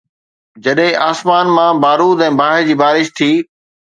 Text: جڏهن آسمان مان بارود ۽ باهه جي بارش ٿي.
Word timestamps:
جڏهن 0.67 0.95
آسمان 1.09 1.45
مان 1.57 1.71
بارود 1.83 2.19
۽ 2.29 2.39
باهه 2.41 2.61
جي 2.69 2.75
بارش 2.83 3.07
ٿي. 3.21 3.31